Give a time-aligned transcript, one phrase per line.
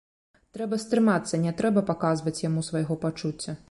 [0.57, 3.51] Трэба стрымацца, не трэба паказваць яму свайго пачуцця.